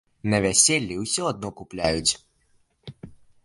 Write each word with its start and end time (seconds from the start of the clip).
На 0.33 0.37
вяселлі 0.45 0.95
ўсё 1.03 1.21
адно 1.33 1.49
купляюць. 1.61 2.13